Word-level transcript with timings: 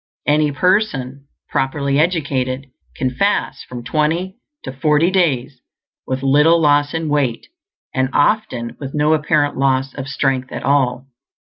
Any 0.25 0.51
person, 0.51 1.27
properly 1.49 1.99
educated, 1.99 2.65
can 2.95 3.11
fast 3.11 3.67
from 3.67 3.83
twenty 3.83 4.39
to 4.63 4.71
forty 4.71 5.11
days 5.11 5.61
with 6.07 6.23
little 6.23 6.59
loss 6.59 6.95
in 6.95 7.07
weight, 7.07 7.45
and 7.93 8.09
often 8.11 8.75
with 8.79 8.95
no 8.95 9.13
apparent 9.13 9.57
loss 9.59 9.93
of 9.93 10.07
strength 10.07 10.51
at 10.51 10.63
all. 10.63 11.05